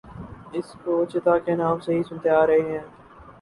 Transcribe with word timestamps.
اس 0.53 0.67
کو 0.83 0.93
چیتا 1.05 1.37
کے 1.45 1.55
نام 1.55 1.79
سے 1.79 1.93
ہی 1.93 2.01
سنتے 2.03 2.29
آرہے 2.31 2.59
ہیں 2.61 2.83